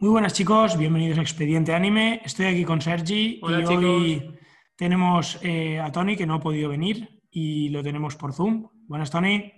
Muy 0.00 0.10
buenas 0.10 0.32
chicos, 0.32 0.78
bienvenidos 0.78 1.18
a 1.18 1.22
Expediente 1.22 1.74
Anime. 1.74 2.22
Estoy 2.24 2.46
aquí 2.46 2.64
con 2.64 2.80
Sergi 2.80 3.40
Hola, 3.42 3.58
y 3.58 3.64
chicos. 3.64 3.84
hoy 3.84 4.38
tenemos 4.76 5.40
eh, 5.42 5.80
a 5.80 5.90
Tony 5.90 6.16
que 6.16 6.24
no 6.24 6.34
ha 6.34 6.40
podido 6.40 6.68
venir 6.68 7.20
y 7.32 7.68
lo 7.70 7.82
tenemos 7.82 8.14
por 8.14 8.32
Zoom. 8.32 8.68
Buenas 8.86 9.10
Tony. 9.10 9.52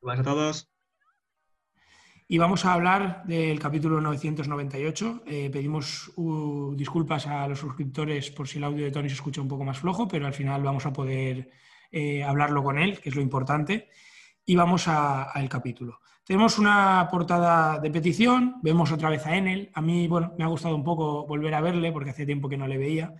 Buenas 0.00 0.24
a 0.24 0.30
todos. 0.30 0.72
Y 2.28 2.38
vamos 2.38 2.64
a 2.64 2.72
hablar 2.72 3.24
del 3.24 3.58
capítulo 3.58 4.00
998. 4.00 5.24
Eh, 5.26 5.50
pedimos 5.52 6.12
uh, 6.14 6.74
disculpas 6.76 7.26
a 7.26 7.48
los 7.48 7.58
suscriptores 7.58 8.30
por 8.30 8.46
si 8.46 8.58
el 8.58 8.64
audio 8.64 8.84
de 8.84 8.92
Tony 8.92 9.08
se 9.08 9.16
escucha 9.16 9.40
un 9.40 9.48
poco 9.48 9.64
más 9.64 9.80
flojo, 9.80 10.06
pero 10.06 10.26
al 10.26 10.34
final 10.34 10.62
vamos 10.62 10.86
a 10.86 10.92
poder 10.92 11.50
eh, 11.96 12.24
hablarlo 12.24 12.62
con 12.64 12.76
él, 12.78 13.00
que 13.00 13.08
es 13.08 13.14
lo 13.14 13.22
importante. 13.22 13.88
Y 14.44 14.56
vamos 14.56 14.88
al 14.88 15.48
capítulo. 15.48 16.00
Tenemos 16.24 16.58
una 16.58 17.06
portada 17.08 17.78
de 17.78 17.90
petición, 17.90 18.56
vemos 18.62 18.90
otra 18.90 19.10
vez 19.10 19.24
a 19.26 19.36
Enel. 19.36 19.70
A 19.74 19.80
mí, 19.80 20.08
bueno, 20.08 20.34
me 20.36 20.44
ha 20.44 20.48
gustado 20.48 20.74
un 20.74 20.82
poco 20.82 21.26
volver 21.26 21.54
a 21.54 21.60
verle 21.60 21.92
porque 21.92 22.10
hace 22.10 22.26
tiempo 22.26 22.48
que 22.48 22.56
no 22.56 22.66
le 22.66 22.78
veía. 22.78 23.14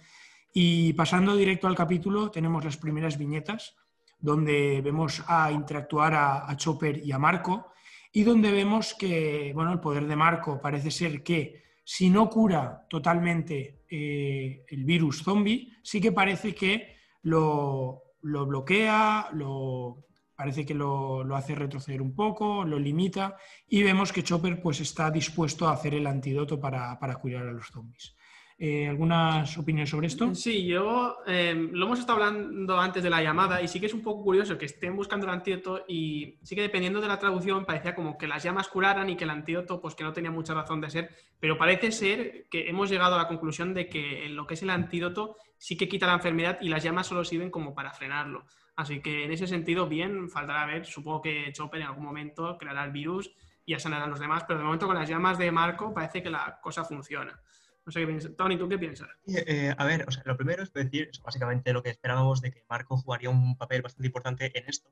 Y 0.52 0.92
pasando 0.94 1.36
directo 1.36 1.68
al 1.68 1.76
capítulo, 1.76 2.30
tenemos 2.30 2.64
las 2.64 2.76
primeras 2.76 3.16
viñetas, 3.16 3.76
donde 4.18 4.80
vemos 4.82 5.22
a 5.28 5.52
interactuar 5.52 6.14
a, 6.14 6.50
a 6.50 6.56
Chopper 6.56 6.98
y 6.98 7.12
a 7.12 7.18
Marco, 7.18 7.72
y 8.12 8.24
donde 8.24 8.50
vemos 8.50 8.94
que, 8.94 9.52
bueno, 9.54 9.72
el 9.72 9.80
poder 9.80 10.06
de 10.06 10.16
Marco 10.16 10.60
parece 10.60 10.90
ser 10.90 11.22
que 11.22 11.62
si 11.84 12.08
no 12.08 12.30
cura 12.30 12.86
totalmente 12.88 13.84
eh, 13.90 14.64
el 14.68 14.84
virus 14.84 15.22
zombie, 15.22 15.70
sí 15.82 16.00
que 16.00 16.12
parece 16.12 16.54
que 16.54 16.96
lo, 17.22 18.03
lo 18.24 18.46
bloquea, 18.46 19.28
lo, 19.32 20.06
parece 20.34 20.64
que 20.64 20.74
lo, 20.74 21.22
lo 21.24 21.36
hace 21.36 21.54
retroceder 21.54 22.02
un 22.02 22.14
poco, 22.14 22.64
lo 22.64 22.78
limita 22.78 23.36
y 23.68 23.82
vemos 23.82 24.12
que 24.12 24.24
Chopper 24.24 24.60
pues, 24.60 24.80
está 24.80 25.10
dispuesto 25.10 25.68
a 25.68 25.72
hacer 25.72 25.94
el 25.94 26.06
antídoto 26.06 26.58
para, 26.58 26.98
para 26.98 27.16
curar 27.16 27.46
a 27.46 27.52
los 27.52 27.68
zombies. 27.68 28.16
Eh, 28.56 28.86
¿Algunas 28.86 29.58
opiniones 29.58 29.90
sobre 29.90 30.06
esto? 30.06 30.32
Sí, 30.32 30.64
yo 30.64 31.18
eh, 31.26 31.54
lo 31.72 31.86
hemos 31.86 31.98
estado 31.98 32.22
hablando 32.22 32.78
antes 32.78 33.02
de 33.02 33.10
la 33.10 33.20
llamada 33.20 33.60
y 33.60 33.66
sí 33.66 33.80
que 33.80 33.86
es 33.86 33.94
un 33.94 34.02
poco 34.02 34.22
curioso 34.22 34.56
que 34.56 34.66
estén 34.66 34.94
buscando 34.94 35.26
el 35.26 35.32
antídoto 35.32 35.84
y 35.88 36.38
sí 36.42 36.54
que 36.54 36.62
dependiendo 36.62 37.00
de 37.00 37.08
la 37.08 37.18
traducción 37.18 37.64
parecía 37.64 37.96
como 37.96 38.16
que 38.16 38.28
las 38.28 38.44
llamas 38.44 38.68
curaran 38.68 39.10
y 39.10 39.16
que 39.16 39.24
el 39.24 39.30
antídoto 39.30 39.80
pues 39.80 39.96
que 39.96 40.04
no 40.04 40.12
tenía 40.12 40.30
mucha 40.30 40.54
razón 40.54 40.80
de 40.80 40.88
ser, 40.88 41.10
pero 41.40 41.58
parece 41.58 41.90
ser 41.90 42.46
que 42.48 42.68
hemos 42.68 42.90
llegado 42.90 43.16
a 43.16 43.18
la 43.18 43.28
conclusión 43.28 43.74
de 43.74 43.88
que 43.88 44.28
lo 44.28 44.46
que 44.46 44.54
es 44.54 44.62
el 44.62 44.70
antídoto 44.70 45.36
sí 45.58 45.76
que 45.76 45.88
quita 45.88 46.06
la 46.06 46.14
enfermedad 46.14 46.58
y 46.60 46.68
las 46.68 46.84
llamas 46.84 47.08
solo 47.08 47.24
sirven 47.24 47.50
como 47.50 47.74
para 47.74 47.92
frenarlo. 47.92 48.46
Así 48.76 49.00
que 49.00 49.24
en 49.24 49.32
ese 49.32 49.48
sentido, 49.48 49.88
bien, 49.88 50.28
faltará 50.28 50.64
ver, 50.66 50.86
supongo 50.86 51.22
que 51.22 51.52
Chopper 51.52 51.80
en 51.80 51.88
algún 51.88 52.04
momento 52.04 52.56
creará 52.56 52.84
el 52.84 52.92
virus 52.92 53.32
y 53.64 53.72
ya 53.72 53.80
sanarán 53.80 54.10
los 54.10 54.20
demás, 54.20 54.44
pero 54.46 54.58
de 54.60 54.64
momento 54.64 54.86
con 54.86 54.96
las 54.96 55.08
llamas 55.08 55.38
de 55.38 55.50
Marco 55.50 55.92
parece 55.92 56.22
que 56.22 56.30
la 56.30 56.60
cosa 56.60 56.84
funciona. 56.84 57.40
No 57.86 57.92
sé 57.92 58.00
qué 58.00 58.06
piensas. 58.06 58.36
Tony, 58.36 58.56
¿tú 58.56 58.68
qué 58.68 58.78
piensas? 58.78 59.08
Eh, 59.26 59.44
eh, 59.46 59.74
a 59.76 59.84
ver, 59.84 60.04
o 60.08 60.10
sea, 60.10 60.22
lo 60.26 60.36
primero 60.36 60.62
es 60.62 60.72
decir, 60.72 61.08
eso, 61.10 61.22
básicamente 61.22 61.72
lo 61.72 61.82
que 61.82 61.90
esperábamos 61.90 62.40
de 62.40 62.50
que 62.50 62.64
Marco 62.68 62.96
jugaría 62.96 63.28
un 63.30 63.56
papel 63.56 63.82
bastante 63.82 64.06
importante 64.06 64.58
en 64.58 64.68
esto. 64.68 64.90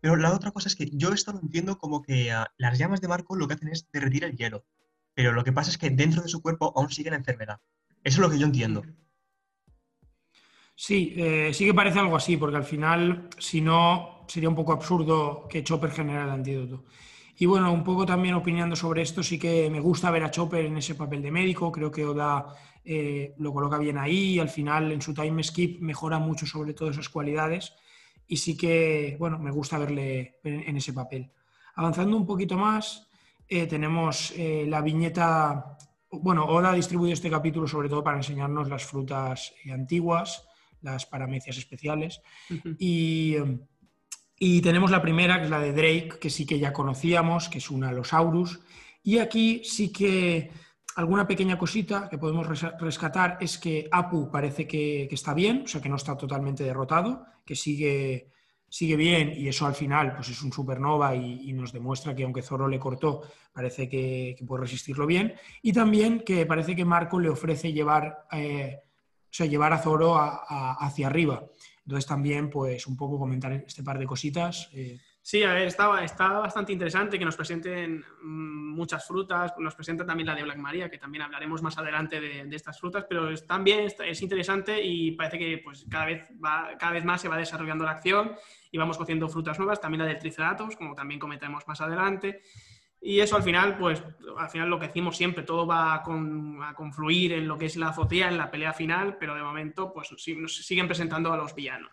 Pero 0.00 0.16
la 0.16 0.32
otra 0.32 0.52
cosa 0.52 0.68
es 0.68 0.76
que 0.76 0.88
yo 0.92 1.12
esto 1.12 1.32
lo 1.32 1.40
entiendo 1.40 1.78
como 1.78 2.02
que 2.02 2.30
ah, 2.30 2.52
las 2.56 2.78
llamas 2.78 3.00
de 3.00 3.08
Marco 3.08 3.34
lo 3.34 3.48
que 3.48 3.54
hacen 3.54 3.68
es 3.68 3.90
derretir 3.90 4.24
el 4.24 4.36
hielo. 4.36 4.64
Pero 5.14 5.32
lo 5.32 5.42
que 5.42 5.52
pasa 5.52 5.70
es 5.70 5.78
que 5.78 5.90
dentro 5.90 6.22
de 6.22 6.28
su 6.28 6.40
cuerpo 6.40 6.72
aún 6.76 6.90
sigue 6.90 7.10
la 7.10 7.16
enfermedad. 7.16 7.60
Eso 8.04 8.16
es 8.16 8.18
lo 8.18 8.30
que 8.30 8.38
yo 8.38 8.46
entiendo. 8.46 8.84
Sí, 10.76 11.12
eh, 11.16 11.50
sí 11.52 11.66
que 11.66 11.74
parece 11.74 11.98
algo 11.98 12.16
así, 12.16 12.36
porque 12.36 12.56
al 12.56 12.62
final, 12.62 13.28
si 13.36 13.60
no, 13.60 14.24
sería 14.28 14.48
un 14.48 14.54
poco 14.54 14.72
absurdo 14.72 15.48
que 15.48 15.64
Chopper 15.64 15.90
generara 15.90 16.26
el 16.26 16.30
antídoto. 16.30 16.84
Y 17.40 17.46
bueno, 17.46 17.72
un 17.72 17.84
poco 17.84 18.04
también 18.04 18.34
opinando 18.34 18.74
sobre 18.74 19.02
esto, 19.02 19.22
sí 19.22 19.38
que 19.38 19.70
me 19.70 19.78
gusta 19.78 20.10
ver 20.10 20.24
a 20.24 20.30
Chopper 20.30 20.64
en 20.64 20.76
ese 20.76 20.96
papel 20.96 21.22
de 21.22 21.30
médico, 21.30 21.70
creo 21.70 21.88
que 21.88 22.04
Oda 22.04 22.46
eh, 22.84 23.32
lo 23.38 23.52
coloca 23.52 23.78
bien 23.78 23.96
ahí 23.96 24.34
y 24.34 24.38
al 24.40 24.48
final 24.48 24.90
en 24.90 25.00
su 25.00 25.14
time 25.14 25.44
skip 25.44 25.80
mejora 25.80 26.18
mucho 26.18 26.46
sobre 26.46 26.74
todo 26.74 26.90
esas 26.90 27.08
cualidades 27.08 27.74
y 28.26 28.38
sí 28.38 28.56
que, 28.56 29.16
bueno, 29.20 29.38
me 29.38 29.52
gusta 29.52 29.78
verle 29.78 30.40
en, 30.42 30.76
ese 30.76 30.92
papel. 30.92 31.30
Avanzando 31.76 32.16
un 32.16 32.26
poquito 32.26 32.58
más, 32.58 33.08
eh, 33.46 33.68
tenemos 33.68 34.32
eh, 34.36 34.66
la 34.68 34.82
viñeta, 34.82 35.78
bueno, 36.10 36.44
Oda 36.44 36.72
ha 36.72 36.74
distribuido 36.74 37.14
este 37.14 37.30
capítulo 37.30 37.68
sobre 37.68 37.88
todo 37.88 38.02
para 38.02 38.16
enseñarnos 38.16 38.68
las 38.68 38.84
frutas 38.84 39.54
antiguas, 39.72 40.44
las 40.82 41.06
paramecias 41.06 41.56
especiales. 41.56 42.20
Y, 42.80 43.36
y 43.36 43.77
tenemos 44.62 44.90
la 44.90 45.02
primera, 45.02 45.38
que 45.38 45.44
es 45.44 45.50
la 45.50 45.60
de 45.60 45.72
Drake, 45.72 46.18
que 46.20 46.30
sí 46.30 46.46
que 46.46 46.58
ya 46.58 46.72
conocíamos, 46.72 47.48
que 47.48 47.58
es 47.58 47.70
un 47.70 47.84
Allosaurus. 47.84 48.60
Y 49.02 49.18
aquí 49.18 49.62
sí 49.64 49.92
que 49.92 50.50
alguna 50.96 51.26
pequeña 51.26 51.58
cosita 51.58 52.08
que 52.08 52.18
podemos 52.18 52.46
res- 52.46 52.72
rescatar 52.80 53.38
es 53.40 53.58
que 53.58 53.88
Apu 53.90 54.30
parece 54.30 54.66
que, 54.66 55.08
está 55.10 55.34
bien, 55.34 55.62
o 55.64 55.68
sea 55.68 55.80
que 55.80 55.88
no 55.88 55.96
está 55.96 56.16
totalmente 56.16 56.64
derrotado, 56.64 57.24
que 57.44 57.54
sigue, 57.54 58.30
sigue 58.68 58.96
bien 58.96 59.32
y 59.34 59.48
eso 59.48 59.66
al 59.66 59.74
final 59.74 60.14
pues 60.14 60.28
es 60.28 60.42
un 60.42 60.52
supernova 60.52 61.14
y, 61.14 61.48
y 61.48 61.52
nos 61.52 61.72
demuestra 61.72 62.14
que 62.14 62.24
aunque 62.24 62.42
Zoro 62.42 62.68
le 62.68 62.78
cortó, 62.78 63.22
parece 63.52 63.88
que, 63.88 64.36
puede 64.46 64.62
resistirlo 64.62 65.06
bien. 65.06 65.34
Y 65.62 65.72
también 65.72 66.20
que 66.20 66.46
parece 66.46 66.76
que 66.76 66.84
Marco 66.84 67.18
le 67.18 67.28
ofrece 67.28 67.72
llevar, 67.72 68.26
eh, 68.32 68.78
o 68.80 69.32
sea, 69.32 69.46
llevar 69.46 69.72
a 69.72 69.78
Zoro 69.78 70.16
hacia 70.18 71.06
arriba. 71.06 71.44
Entonces 71.88 72.06
también, 72.06 72.50
pues, 72.50 72.86
un 72.86 72.98
poco 72.98 73.18
comentar 73.18 73.50
este 73.50 73.82
par 73.82 73.98
de 73.98 74.04
cositas. 74.04 74.68
eh, 74.74 75.00
Sí, 75.22 75.42
a 75.42 75.54
ver, 75.54 75.68
está, 75.68 76.04
está 76.04 76.38
bastante 76.38 76.70
interesante 76.70 77.18
que 77.18 77.24
nos 77.24 77.34
presenten 77.34 78.04
mm, 78.22 78.74
muchas 78.74 79.06
frutas, 79.06 79.54
nos 79.58 79.74
presenta 79.74 80.04
también 80.04 80.26
la 80.26 80.34
de 80.34 80.42
Black 80.42 80.58
Maria, 80.58 80.90
que 80.90 80.98
también 80.98 81.22
hablaremos 81.22 81.62
más 81.62 81.78
adelante 81.78 82.20
de, 82.20 82.44
de 82.44 82.56
estas 82.56 82.78
frutas, 82.78 83.06
pero 83.08 83.30
es, 83.30 83.46
también 83.46 83.80
es, 83.80 83.96
es 84.00 84.20
interesante 84.20 84.82
y 84.82 85.12
parece 85.12 85.38
que 85.38 85.62
pues, 85.64 85.86
cada, 85.90 86.04
vez 86.04 86.28
va, 86.44 86.76
cada 86.78 86.92
vez 86.92 87.06
más 87.06 87.22
se 87.22 87.28
va 87.28 87.38
desarrollando 87.38 87.84
la 87.84 87.92
acción 87.92 88.36
y 88.70 88.76
vamos 88.76 88.98
cociendo 88.98 89.28
frutas 89.30 89.58
nuevas, 89.58 89.80
también 89.80 90.02
la 90.02 90.08
del 90.08 90.18
Triceratops, 90.18 90.76
como 90.76 90.94
también 90.94 91.18
comentaremos 91.18 91.66
más 91.66 91.80
adelante. 91.80 92.42
Y 93.00 93.20
eso 93.20 93.36
al 93.36 93.42
final, 93.44 93.78
pues 93.78 94.02
al 94.36 94.50
final 94.50 94.68
lo 94.68 94.78
que 94.78 94.88
decimos 94.88 95.16
siempre, 95.16 95.44
todo 95.44 95.66
va 95.66 95.94
a, 95.94 96.02
con- 96.02 96.62
a 96.62 96.74
confluir 96.74 97.32
en 97.32 97.46
lo 97.46 97.56
que 97.56 97.66
es 97.66 97.76
la 97.76 97.88
azotea, 97.90 98.28
en 98.28 98.36
la 98.38 98.50
pelea 98.50 98.72
final, 98.72 99.16
pero 99.18 99.34
de 99.34 99.42
momento 99.42 99.92
pues 99.92 100.08
sí- 100.16 100.34
nos 100.36 100.56
siguen 100.56 100.86
presentando 100.88 101.32
a 101.32 101.36
los 101.36 101.54
villanos. 101.54 101.92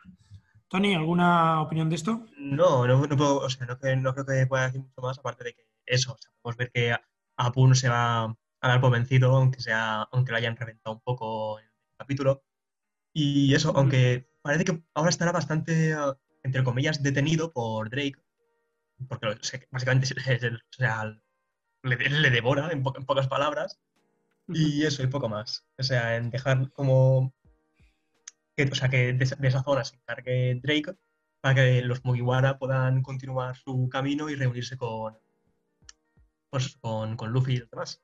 Tony, 0.67 0.95
¿alguna 0.95 1.61
opinión 1.61 1.89
de 1.89 1.95
esto? 1.95 2.25
No, 2.37 2.87
no, 2.87 3.05
no 3.05 3.17
puedo- 3.17 3.37
o 3.37 3.49
sea, 3.49 3.67
no, 3.67 3.77
creo 3.77 4.25
que 4.25 4.47
pueda 4.47 4.65
decir 4.65 4.81
mucho 4.81 5.01
más, 5.01 5.19
aparte 5.19 5.43
de 5.43 5.53
que 5.53 5.67
eso, 5.85 6.13
o 6.13 6.17
sea, 6.17 6.31
podemos 6.41 6.57
ver 6.57 6.71
que 6.71 6.95
Apu 7.37 7.67
no 7.67 7.75
se 7.75 7.87
va 7.89 8.23
a 8.23 8.35
dar 8.67 8.81
por 8.81 8.91
vencido, 8.91 9.35
aunque, 9.35 9.61
sea, 9.61 10.01
aunque 10.11 10.31
lo 10.31 10.37
hayan 10.39 10.55
reventado 10.57 10.95
un 10.95 11.01
poco 11.01 11.59
en 11.59 11.65
el 11.65 11.71
capítulo. 11.99 12.43
Y 13.13 13.53
eso, 13.53 13.73
aunque 13.75 14.27
parece 14.41 14.65
que 14.65 14.81
ahora 14.95 15.09
estará 15.11 15.31
bastante, 15.31 15.95
entre 16.43 16.63
comillas, 16.63 17.03
detenido 17.03 17.51
por 17.53 17.89
Drake, 17.91 18.15
porque 19.07 19.25
lo- 19.27 19.43
se- 19.43 19.67
básicamente 19.71 20.07
o 20.13 20.59
sea, 20.71 21.17
le, 21.83 21.95
le 22.09 22.29
devora 22.29 22.71
en, 22.71 22.83
po- 22.83 22.95
en 22.97 23.05
pocas 23.05 23.27
palabras, 23.27 23.79
y 24.47 24.83
eso, 24.85 25.01
y 25.03 25.07
poco 25.07 25.27
más. 25.29 25.65
O 25.77 25.83
sea, 25.83 26.15
en 26.17 26.29
dejar 26.29 26.71
como 26.71 27.33
que, 28.55 28.63
o 28.63 28.75
sea, 28.75 28.89
que 28.89 29.13
de, 29.13 29.23
esa- 29.23 29.35
de 29.37 29.47
esa 29.47 29.63
zona 29.63 29.83
se 29.83 29.95
encargue 29.95 30.59
Drake 30.63 30.95
para 31.41 31.55
que 31.55 31.81
los 31.81 32.03
Mugiwara 32.05 32.57
puedan 32.57 33.01
continuar 33.01 33.55
su 33.55 33.89
camino 33.89 34.29
y 34.29 34.35
reunirse 34.35 34.77
con, 34.77 35.17
pues, 36.49 36.77
con, 36.77 37.15
con 37.17 37.31
Luffy 37.31 37.53
y 37.53 37.57
los 37.57 37.69
demás. 37.69 38.01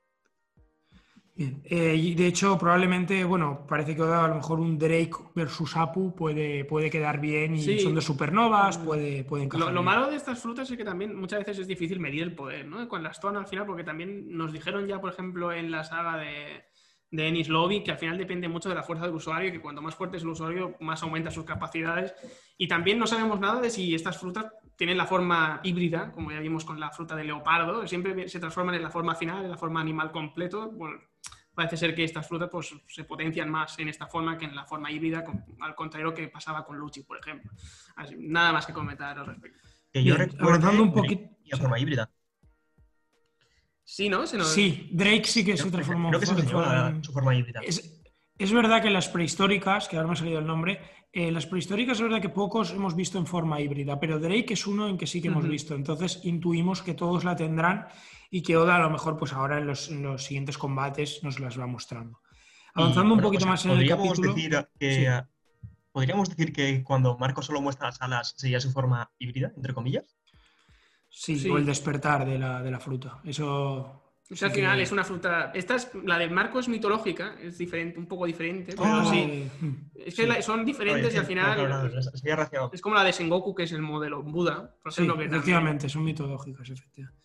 Bien. 1.41 1.62
Eh, 1.66 1.96
y 1.96 2.16
de 2.16 2.28
hecho, 2.28 2.57
probablemente, 2.57 3.24
bueno, 3.24 3.66
parece 3.68 3.96
que 3.96 4.02
a 4.03 4.28
lo 4.28 4.35
mejor 4.35 4.59
un 4.59 4.78
Drake 4.78 5.12
versus 5.35 5.75
Apu 5.75 6.13
puede, 6.16 6.66
puede 6.66 6.90
quedar 6.90 7.19
bien 7.19 7.56
y 7.56 7.62
Sí. 7.62 7.79
son 7.79 7.96
dos 7.96 8.03
supernovas, 8.03 8.78
puede, 8.78 9.24
puede 9.24 9.44
encajar. 9.46 9.68
Lo, 9.68 9.73
lo 9.73 9.84
malo 9.84 10.09
de 10.09 10.16
estas 10.16 10.40
frutas 10.40 10.70
es 10.70 10.78
que 10.78 10.84
también 10.85 11.16
muchas 11.16 11.40
veces 11.40 11.59
es 11.59 11.67
difícil 11.67 11.99
medir 11.99 12.23
el 12.23 12.35
poder, 12.35 12.66
¿no? 12.67 12.88
Con 12.88 13.03
las 13.03 13.17
Stone 13.17 13.38
al 13.38 13.47
final, 13.47 13.66
porque 13.66 13.84
también 13.84 14.35
nos 14.38 14.52
dijeron 14.53 14.88
ya, 14.88 15.02
por 15.02 15.11
ejemplo, 15.14 15.52
en 15.52 15.72
la 15.72 15.84
saga 15.84 16.17
de, 16.17 16.64
de 17.11 17.28
Ennis 17.28 17.49
Lobby, 17.49 17.84
que 17.84 17.91
al 17.91 17.97
final 17.97 18.17
depende 18.17 18.47
mucho 18.47 18.69
de 18.69 18.75
la 18.75 18.84
fuerza 18.84 19.05
del 19.05 19.13
usuario 19.16 19.49
y 19.49 19.52
que 19.52 19.59
cuanto 19.61 19.81
más 19.81 19.93
fuerte 19.96 20.17
es 20.17 20.23
el 20.23 20.29
usuario, 20.29 20.78
más 20.79 21.03
aumenta 21.03 21.29
sus 21.29 21.43
capacidades. 21.43 22.16
Y 22.58 22.67
también 22.67 22.97
no 22.97 23.05
sabemos 23.05 23.40
nada 23.40 23.59
de 23.59 23.69
si 23.69 23.93
estas 23.93 24.17
frutas 24.17 24.46
tienen 24.78 24.97
la 24.97 25.05
forma 25.05 25.59
híbrida, 25.63 26.11
como 26.13 26.31
ya 26.31 26.40
vimos 26.40 26.63
con 26.66 26.79
la 26.79 26.90
fruta 26.90 27.16
de 27.16 27.25
leopardo, 27.25 27.85
siempre 27.85 28.28
se 28.29 28.40
transforman 28.40 28.75
en 28.75 28.84
la 28.84 28.90
forma 28.90 29.13
final, 29.13 29.43
en 29.43 29.52
la 29.52 29.58
forma 29.58 29.81
animal 29.81 30.11
completo. 30.11 30.72
Bueno, 30.72 30.99
parece 31.53 31.75
ser 31.75 31.93
que 31.93 32.05
estas 32.05 32.25
frutas 32.28 32.47
pues, 32.49 32.73
se 32.87 33.03
potencian 33.03 33.49
más 33.49 33.78
en 33.78 33.90
esta 33.90 34.08
forma 34.08 34.37
que 34.37 34.46
en 34.46 34.55
la 34.55 34.63
forma 34.66 34.90
híbrida, 34.90 35.23
al 35.59 35.75
contrario 35.75 36.13
que 36.13 36.29
pasaba 36.29 36.63
con 36.63 36.78
Luchi, 36.78 37.03
por 37.03 37.17
ejemplo. 37.19 37.52
Así, 37.97 38.16
nada 38.17 38.53
más 38.53 38.66
que 38.66 38.72
comentar 38.73 39.19
al 39.19 39.25
respecto. 39.25 39.59
Que 39.91 40.02
yo 40.02 40.16
avanzando 40.40 40.84
un 40.84 40.93
poquito- 40.93 41.29
tenía 41.35 41.58
forma 41.58 41.78
híbrida. 41.78 42.09
Sí, 43.91 44.08
¿no? 44.08 44.26
Se 44.26 44.38
nos- 44.38 44.47
Sí, 44.47 44.88
Drake 44.93 45.26
sí 45.26 45.43
que 45.43 45.58
se 45.58 45.70
transformó 45.70 46.08
Creo 46.08 46.22
que 46.22 46.26
se 46.26 46.32
en 46.32 47.03
su 47.03 47.11
forma 47.11 47.35
híbrida. 47.35 47.59
Es, 47.61 48.02
Es 48.38 48.53
verdad 48.53 48.82
que 48.82 48.90
las 48.90 49.09
prehistóricas, 49.09 49.90
que 49.90 49.97
ahora 49.97 50.08
me 50.08 50.14
ha 50.14 50.16
salido 50.16 50.40
el 50.40 50.47
nombre, 50.47 50.79
eh, 51.11 51.29
las 51.29 51.46
prehistóricas 51.46 51.97
es 51.97 52.02
verdad 52.02 52.22
que 52.22 52.29
pocos 52.29 52.72
hemos 52.72 52.96
visto 52.96 53.17
en 53.17 53.28
forma 53.28 53.59
híbrida, 53.59 53.99
pero 53.99 54.17
Drake 54.17 54.53
es 54.53 54.66
uno 54.66 54.88
en 54.88 54.97
que 54.97 55.08
sí 55.08 55.22
que 55.22 55.28
hemos 55.28 55.46
visto. 55.46 55.76
Entonces 55.76 56.22
intuimos 56.23 56.82
que 56.82 56.93
todos 56.93 57.26
la 57.26 57.35
tendrán 57.35 57.88
y 58.29 58.41
que 58.41 58.55
Oda 58.55 58.78
a 58.78 58.79
lo 58.79 58.90
mejor 58.90 59.17
pues 59.17 59.34
ahora 59.34 59.58
en 59.58 59.67
los, 59.67 59.90
siguientes 60.23 60.58
combates 60.58 61.22
nos 61.22 61.41
las 61.41 61.59
va 61.59 61.67
mostrando. 61.67 62.22
Avanzando 62.73 63.14
un 63.14 63.20
poquito 63.20 63.46
más 63.46 63.66
en 63.66 63.72
el 63.72 63.90
capítulo... 63.90 64.34
Decir 64.34 64.70
que, 64.79 65.22
¿Podríamos 65.91 66.29
decir 66.29 66.53
que 66.53 66.82
cuando 66.82 67.17
Marco 67.17 67.41
solo 67.41 67.59
muestra 67.59 67.87
las 67.87 68.02
alas 68.02 68.35
sería 68.37 68.61
su 68.61 68.72
forma 68.72 69.11
híbrida, 69.20 69.52
entre 69.58 69.73
comillas? 69.73 70.16
Sí, 71.13 71.49
o 71.49 71.58
el 71.58 71.66
despertar 71.66 72.25
de 72.25 72.40
la, 72.40 72.63
de 72.63 72.72
la 72.72 72.79
fruta. 72.79 73.19
Eso 73.25 74.02
al 74.41 74.52
final 74.52 74.79
es 74.79 74.91
una 74.91 75.03
fruta. 75.03 75.52
Esta 75.53 75.75
es, 75.75 75.91
la 76.05 76.17
de 76.17 76.29
Marco 76.29 76.59
es 76.59 76.69
mitológica, 76.69 77.35
es 77.41 77.58
diferente, 77.58 77.99
un 77.99 78.05
poco 78.05 78.25
diferente, 78.25 78.73
pero 78.78 78.85
ah, 78.85 79.05
sí. 79.09 79.46
Es 79.93 80.16
que 80.16 80.41
son 80.41 80.66
diferentes 80.66 81.13
y 81.13 81.17
al 81.17 81.25
final. 81.25 81.91
es 82.72 82.81
como 82.81 82.96
la 82.96 83.03
de 83.03 83.11
Sengoku, 83.11 83.53
que 83.53 83.63
es 83.63 83.72
el 83.73 83.81
modelo 83.81 84.23
Buda. 84.23 84.78
Sí, 84.90 85.05
efectivamente, 85.05 85.90
son 85.90 86.03
mitológicas, 86.03 86.69
efectivamente. 86.69 87.22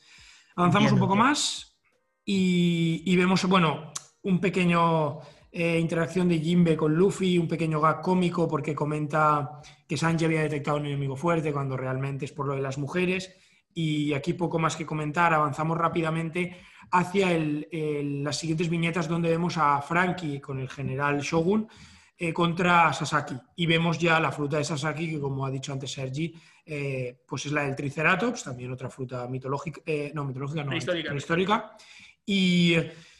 Avanzamos 0.56 0.92
un 0.92 0.98
poco 0.98 1.14
más 1.14 1.78
y, 2.24 3.14
vemos, 3.14 3.44
bueno, 3.44 3.92
un 4.22 4.40
pequeño 4.40 5.20
eh, 5.52 5.78
interacción 5.78 6.28
de 6.28 6.40
Jimbe 6.40 6.76
con 6.76 6.94
Luffy, 6.94 7.38
un 7.38 7.46
pequeño 7.46 7.80
gag 7.80 8.00
cómico 8.00 8.48
porque 8.48 8.74
comenta 8.74 9.60
que 9.86 9.96
Sanji 9.96 10.24
había 10.24 10.42
detectado 10.42 10.78
un 10.78 10.86
enemigo 10.86 11.14
fuerte 11.14 11.52
cuando 11.52 11.76
realmente 11.76 12.24
es 12.24 12.32
por 12.32 12.48
lo 12.48 12.54
de 12.54 12.62
las 12.62 12.78
mujeres. 12.78 13.32
Y 13.78 14.14
aquí 14.14 14.32
poco 14.32 14.58
más 14.58 14.74
que 14.74 14.86
comentar, 14.86 15.34
avanzamos 15.34 15.76
rápidamente 15.76 16.56
hacia 16.92 17.28
las 17.38 18.38
siguientes 18.38 18.70
viñetas 18.70 19.06
donde 19.06 19.28
vemos 19.28 19.58
a 19.58 19.82
Frankie 19.82 20.40
con 20.40 20.58
el 20.58 20.70
general 20.70 21.20
Shogun 21.20 21.68
eh, 22.16 22.32
contra 22.32 22.90
Sasaki. 22.94 23.36
Y 23.56 23.66
vemos 23.66 23.98
ya 23.98 24.18
la 24.18 24.32
fruta 24.32 24.56
de 24.56 24.64
Sasaki, 24.64 25.10
que 25.10 25.20
como 25.20 25.44
ha 25.44 25.50
dicho 25.50 25.74
antes 25.74 25.92
Sergi, 25.92 26.34
eh, 26.64 27.18
pues 27.28 27.44
es 27.44 27.52
la 27.52 27.64
del 27.64 27.76
Triceratops, 27.76 28.44
también 28.44 28.72
otra 28.72 28.88
fruta 28.88 29.28
mitológica, 29.28 29.82
eh, 29.84 30.10
no, 30.14 30.24
mitológica, 30.24 30.64
no, 30.64 30.70
prehistórica. 30.70 31.76
Y, 32.24 32.76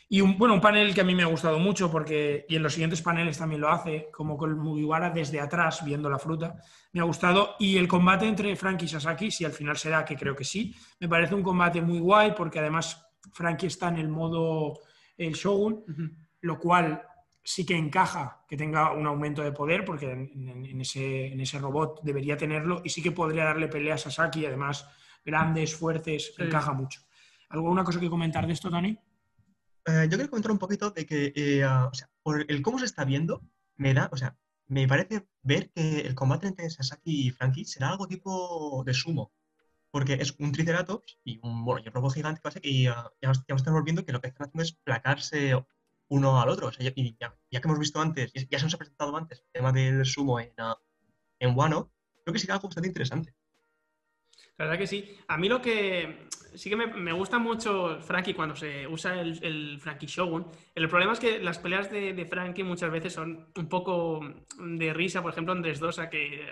un, 0.09 0.39
bueno, 0.39 0.55
un 0.55 0.61
panel 0.61 0.95
que 0.95 1.01
a 1.01 1.05
mí 1.05 1.15
me 1.15 1.25
ha 1.25 1.27
gustado 1.27 1.59
mucho, 1.59 1.91
porque, 1.91 2.47
y 2.49 2.57
en 2.57 2.63
los 2.63 2.73
siguientes 2.73 3.03
paneles 3.03 3.39
también 3.39 3.61
lo 3.61 3.69
hace, 3.69 4.09
como 4.13 4.37
con 4.37 4.57
Mugiwara 4.57 5.11
desde 5.11 5.41
atrás 5.41 5.85
viendo 5.85 6.09
la 6.09 6.19
fruta, 6.19 6.57
me 6.93 7.01
ha 7.01 7.05
gustado. 7.05 7.57
Y 7.59 7.77
el 7.77 7.89
combate 7.89 8.27
entre 8.27 8.55
Frankie 8.55 8.85
y 8.85 8.89
Sasaki, 8.89 9.31
si 9.31 9.45
al 9.45 9.53
final 9.53 9.77
será, 9.77 10.05
que 10.05 10.17
creo 10.17 10.37
que 10.37 10.45
sí, 10.45 10.75
me 11.01 11.09
parece 11.09 11.35
un 11.35 11.43
combate 11.43 11.83
muy 11.83 11.99
guay, 11.99 12.35
porque 12.37 12.61
además 12.61 13.05
Frankie 13.33 13.67
está 13.67 13.89
en 13.89 13.97
el 13.97 14.09
modo 14.09 14.79
el 15.17 15.33
Shogun, 15.33 15.85
lo 16.41 16.59
cual 16.59 17.03
sí 17.43 17.65
que 17.65 17.77
encaja 17.77 18.45
que 18.49 18.57
tenga 18.57 18.93
un 18.93 19.07
aumento 19.07 19.43
de 19.43 19.53
poder, 19.53 19.85
porque 19.85 20.13
en, 20.13 20.81
ese, 20.81 21.59
robot 21.59 22.01
debería 22.03 22.37
tenerlo, 22.37 22.81
y 22.85 22.91
sí 22.91 23.03
que 23.03 23.13
podría 23.13 23.45
darle 23.45 23.69
pelea 23.69 23.95
a 23.95 23.99
Sasaki, 23.99 24.47
además 24.47 24.89
grandes, 25.25 25.75
fuertes, 25.75 26.33
encaja 26.39 26.73
mucho. 26.73 27.01
¿Alguna 27.49 27.83
cosa 27.83 27.99
que 27.99 28.09
comentar 28.09 28.47
de 28.47 28.53
esto, 28.53 28.71
Tony? 28.71 28.97
Eh, 29.87 30.09
yo 30.11 30.17
quiero 30.17 30.31
comentar 30.31 30.53
un 30.53 30.59
poquito 30.59 30.91
de 30.91 31.07
que, 31.07 31.33
eh, 31.37 31.65
o 31.65 31.95
sea, 31.95 32.11
por 32.23 32.45
el 32.51 32.63
cómo 32.63 32.79
se 32.79 32.87
está 32.87 33.05
viendo, 33.05 33.43
me 33.77 33.95
da, 33.95 34.09
o 34.13 34.17
sea, 34.17 34.37
me 34.67 34.87
parece 34.89 35.29
ver 35.43 35.71
que 35.71 36.01
el 36.01 36.15
combate 36.15 36.49
entre 36.49 36.69
Sasaki 36.71 37.29
y 37.29 37.31
Frankie 37.31 37.65
será 37.65 37.91
algo 37.91 38.09
tipo 38.09 38.83
de 38.85 38.95
sumo 38.95 39.33
porque 39.97 40.15
es 40.15 40.35
un 40.39 40.53
Triceratops 40.53 41.19
y 41.25 41.39
un, 41.43 41.65
bueno, 41.65 41.81
y 41.83 41.89
un 41.89 41.95
robot 41.95 42.13
gigante 42.13 42.43
que 42.61 42.83
ya, 42.83 43.11
ya, 43.23 43.33
estamos 43.57 43.83
viendo 43.83 44.05
que 44.05 44.13
lo 44.13 44.21
que 44.21 44.29
están 44.29 44.47
haciendo 44.47 44.63
es 44.63 44.73
placarse 44.85 45.55
uno 46.09 46.39
al 46.39 46.51
otro. 46.51 46.71
y 46.79 47.17
ya, 47.19 47.35
que 47.51 47.61
hemos 47.65 47.79
visto 47.79 47.99
antes, 47.99 48.31
ya 48.35 48.59
se 48.59 48.65
nos 48.67 48.75
ha 48.75 48.77
presentado 48.77 49.17
antes 49.17 49.41
el 49.41 49.47
tema 49.53 49.73
del 49.73 50.05
sumo 50.05 50.39
en, 50.39 50.53
uh, 50.59 50.75
en 51.39 51.57
Wano, 51.57 51.91
creo 52.25 52.35
que 52.35 52.39
sería 52.39 52.57
algo 52.57 52.69
bastante 52.69 52.89
interesante. 52.89 53.35
La 54.59 54.65
verdad 54.65 54.79
que 54.79 54.87
sí. 54.87 55.17
A 55.29 55.37
mí 55.37 55.49
lo 55.49 55.61
que 55.61 56.27
sí 56.55 56.71
que 56.71 56.77
me, 56.77 57.13
gusta 57.13 57.39
mucho 57.39 58.01
Frankie 58.01 58.35
cuando 58.35 58.57
se 58.57 58.87
usa 58.87 59.21
el, 59.21 59.79
Frankie 59.81 60.07
Shogun. 60.07 60.47
El 60.75 60.89
problema 60.89 61.13
es 61.13 61.21
que 61.21 61.39
las 61.39 61.59
peleas 61.59 61.91
de, 61.91 62.27
Frankie 62.29 62.63
muchas 62.63 62.91
veces 62.91 63.13
son 63.13 63.49
un 63.55 63.69
poco 63.69 64.21
de 64.59 64.95
risa. 64.95 65.23
Por 65.23 65.33
ejemplo, 65.33 65.53
Andrés 65.53 65.79
Dosa, 65.79 66.09
que 66.09 66.47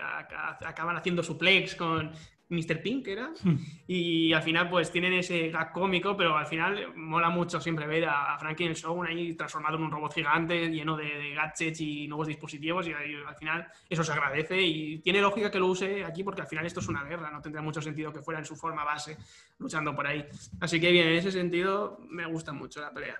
acaban 0.65 0.97
haciendo 0.97 1.23
suplex 1.23 1.75
con, 1.75 2.11
Mr. 2.49 2.81
Pink 2.81 3.07
era. 3.07 3.31
Hmm. 3.43 3.57
Y 3.87 4.33
al 4.33 4.43
final, 4.43 4.69
pues 4.69 4.91
tienen 4.91 5.13
ese 5.13 5.49
gag 5.49 5.71
cómico, 5.71 6.15
pero 6.15 6.37
al 6.37 6.45
final 6.45 6.95
mola 6.95 7.29
mucho 7.29 7.59
siempre 7.59 7.87
ver 7.87 8.05
a 8.05 8.37
Frankie 8.39 8.65
en 8.65 8.71
el 8.71 8.75
show 8.75 9.01
ahí 9.03 9.33
transformado 9.33 9.77
en 9.77 9.83
un 9.83 9.91
robot 9.91 10.13
gigante 10.13 10.69
lleno 10.69 10.95
de, 10.95 11.33
gadgets 11.33 11.81
y 11.81 12.07
nuevos 12.07 12.27
dispositivos. 12.27 12.87
Y 12.87 12.93
al 12.93 13.35
final 13.35 13.67
eso 13.89 14.03
se 14.03 14.11
agradece 14.11 14.61
y 14.61 14.99
tiene 14.99 15.21
lógica 15.21 15.49
que 15.49 15.59
lo 15.59 15.67
use 15.67 16.03
aquí 16.03 16.23
porque 16.23 16.41
al 16.41 16.47
final 16.47 16.65
esto 16.65 16.79
es 16.79 16.87
una 16.87 17.03
guerra. 17.03 17.31
No 17.31 17.41
tendría 17.41 17.61
mucho 17.61 17.81
sentido 17.81 18.13
que 18.13 18.21
fuera 18.21 18.39
en 18.39 18.45
su 18.45 18.55
forma 18.55 18.83
base 18.83 19.17
luchando 19.59 19.95
por 19.95 20.07
ahí. 20.07 20.25
Así 20.59 20.79
que 20.79 20.91
bien, 20.91 21.07
en 21.07 21.15
ese 21.15 21.31
sentido 21.31 21.99
me 22.09 22.25
gusta 22.25 22.53
mucho 22.53 22.81
la 22.81 22.91
pelea. 22.91 23.19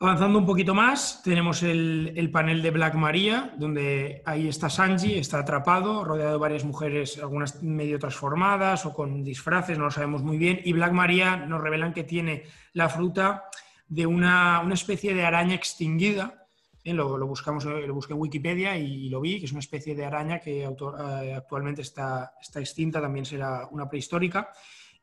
Avanzando 0.00 0.38
un 0.38 0.46
poquito 0.46 0.74
más, 0.74 1.22
tenemos 1.24 1.64
el, 1.64 2.30
panel 2.32 2.62
de 2.62 2.70
Black 2.70 2.94
Maria, 2.94 3.52
donde 3.58 4.22
ahí 4.24 4.46
está 4.46 4.70
Sanji, 4.70 5.18
está 5.18 5.40
atrapado, 5.40 6.04
rodeado 6.04 6.34
de 6.34 6.38
varias 6.38 6.64
mujeres, 6.64 7.18
algunas 7.18 7.64
medio 7.64 7.98
transformadas 7.98 8.86
o 8.86 8.94
con 8.94 9.24
disfraces, 9.24 9.76
no 9.76 9.86
lo 9.86 9.90
sabemos 9.90 10.22
muy 10.22 10.38
bien. 10.38 10.60
Y 10.62 10.72
Black 10.72 10.92
Maria 10.92 11.34
nos 11.34 11.60
revelan 11.60 11.92
que 11.92 12.04
tiene 12.04 12.44
la 12.74 12.88
fruta 12.88 13.46
de 13.88 14.06
una, 14.06 14.64
especie 14.72 15.14
de 15.14 15.24
araña 15.26 15.56
extinguida. 15.56 16.46
Eh, 16.84 16.94
lo, 16.94 17.26
buscamos, 17.26 17.64
lo 17.64 17.92
busqué 17.92 18.12
en 18.12 18.20
Wikipedia 18.20 18.78
y 18.78 19.08
lo 19.08 19.20
vi, 19.20 19.40
que 19.40 19.46
es 19.46 19.52
una 19.52 19.58
especie 19.58 19.96
de 19.96 20.04
araña 20.04 20.38
que 20.38 20.62
eh, 20.62 21.34
actualmente 21.34 21.82
está, 21.82 22.34
está 22.40 22.60
extinta, 22.60 23.00
también 23.00 23.24
será 23.24 23.66
una 23.72 23.88
prehistórica. 23.88 24.52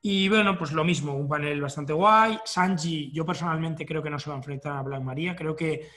Y 0.08 0.30
bueno, 0.30 0.56
pues 0.56 0.72
lo 0.72 0.84
mismo, 0.84 1.16
un 1.16 1.28
panel 1.28 1.60
bastante 1.60 1.92
guay. 1.92 2.38
Sanji, 2.46 3.12
yo 3.12 3.26
personalmente 3.26 3.88
creo 3.88 4.04
que 4.04 4.10
no 4.12 4.20
se 4.20 4.30
va 4.30 4.36
a 4.36 4.38
enfrentar 4.38 4.78
a 4.78 4.84
Black 4.84 5.02
Maria. 5.02 5.36
Creo 5.36 5.56
que 5.56 5.88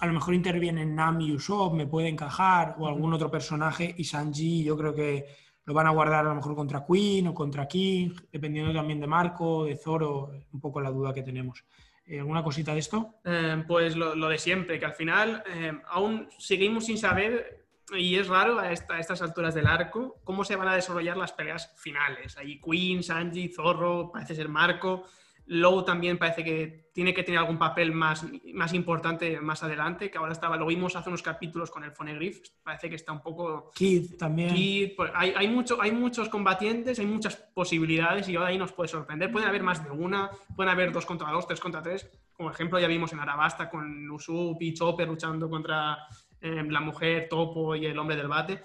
a 0.00 0.06
lo 0.08 0.14
mejor 0.14 0.34
interviene 0.34 0.84
Nami 0.84 1.28
y 1.28 1.32
Usopp, 1.32 1.72
me 1.72 1.86
puede 1.86 2.08
encajar, 2.08 2.74
o 2.80 2.88
algún 2.88 3.12
otro 3.12 3.30
personaje. 3.30 3.94
Y 3.96 4.02
Sanji, 4.02 4.64
yo 4.64 4.76
creo 4.76 4.92
que 4.92 5.26
lo 5.64 5.74
van 5.74 5.86
a 5.86 5.90
guardar 5.90 6.26
a 6.26 6.30
lo 6.30 6.34
mejor 6.34 6.56
contra 6.56 6.84
Queen 6.84 7.28
o 7.28 7.34
contra 7.34 7.68
King, 7.68 8.10
dependiendo 8.32 8.72
también 8.72 8.98
de 8.98 9.06
Marco, 9.06 9.64
de 9.64 9.76
Zoro, 9.76 10.32
un 10.52 10.60
poco 10.60 10.80
la 10.80 10.90
duda 10.90 11.14
que 11.14 11.22
tenemos. 11.22 11.64
Eh, 12.04 12.18
¿Alguna 12.18 12.42
cosita 12.42 12.72
de 12.72 12.80
esto? 12.80 13.20
Eh, 13.24 13.62
pues 13.68 13.94
lo, 13.94 14.28
de 14.28 14.38
siempre, 14.38 14.80
que 14.80 14.86
al 14.86 14.94
final 14.94 15.44
eh, 15.46 15.72
aún 15.86 16.28
seguimos 16.36 16.86
sin 16.86 16.98
saber 16.98 17.61
y 17.96 18.16
es 18.16 18.28
raro 18.28 18.58
a, 18.58 18.72
estas 18.72 19.22
alturas 19.22 19.54
del 19.54 19.66
arco 19.66 20.20
cómo 20.24 20.44
se 20.44 20.56
van 20.56 20.68
a 20.68 20.74
desarrollar 20.74 21.16
las 21.16 21.32
peleas 21.32 21.72
finales. 21.76 22.36
Ahí 22.36 22.60
Queen, 22.60 23.02
Sanji, 23.02 23.48
Zorro, 23.48 24.10
parece 24.12 24.34
ser 24.34 24.48
Marco. 24.48 25.04
Low 25.46 25.84
también 25.84 26.18
parece 26.18 26.44
que 26.44 26.90
tiene 26.92 27.12
que 27.12 27.24
tener 27.24 27.40
algún 27.40 27.58
papel 27.58 27.92
más, 27.92 28.24
más 28.54 28.72
importante 28.74 29.40
más 29.40 29.62
adelante, 29.62 30.10
que 30.10 30.18
ahora 30.18 30.32
estaba, 30.32 30.56
lo 30.56 30.66
vimos 30.66 30.94
hace 30.94 31.08
unos 31.08 31.22
capítulos 31.22 31.70
con 31.70 31.82
el 31.84 31.92
Phonegriff, 31.92 32.40
parece 32.62 32.88
que 32.88 32.96
está 32.96 33.12
un 33.12 33.22
poco... 33.22 33.70
Kid 33.74 34.16
también. 34.16 34.92
Pues, 34.96 35.10
hay, 35.14 35.32
hay, 35.36 35.48
mucho, 35.48 35.80
hay 35.80 35.90
muchos 35.90 36.28
combatientes, 36.28 36.98
hay 36.98 37.06
muchas 37.06 37.36
posibilidades 37.36 38.28
y 38.28 38.36
ahora 38.36 38.50
ahí 38.50 38.58
nos 38.58 38.72
puede 38.72 38.88
sorprender. 38.88 39.32
Pueden 39.32 39.48
haber 39.48 39.62
más 39.62 39.82
de 39.82 39.90
una, 39.90 40.30
pueden 40.54 40.70
haber 40.70 40.92
dos 40.92 41.06
contra 41.06 41.30
dos, 41.30 41.46
tres 41.46 41.60
contra 41.60 41.82
tres. 41.82 42.08
Como 42.32 42.50
ejemplo 42.50 42.78
ya 42.78 42.86
vimos 42.86 43.12
en 43.12 43.20
Arabasta 43.20 43.68
con 43.68 44.10
Usup 44.10 44.60
y 44.60 44.74
Chopper 44.74 45.08
luchando 45.08 45.48
contra 45.50 45.98
La 46.42 46.80
mujer 46.80 47.28
topo 47.28 47.76
y 47.76 47.86
el 47.86 47.98
hombre 47.98 48.16
del 48.16 48.28
bate. 48.28 48.64